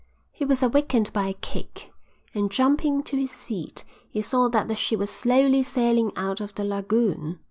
He 0.31 0.45
was 0.45 0.63
awakened 0.63 1.13
by 1.13 1.27
a 1.27 1.33
kick; 1.33 1.91
and, 2.33 2.49
jumping 2.51 3.03
to 3.03 3.15
his 3.17 3.43
feet, 3.43 3.85
he 4.09 4.23
saw 4.23 4.49
that 4.49 4.67
the 4.67 4.75
ship 4.75 4.97
was 4.97 5.11
slowly 5.11 5.61
sailing 5.61 6.11
out 6.15 6.41
of 6.41 6.55
the 6.55 6.63
lagoon. 6.65 7.37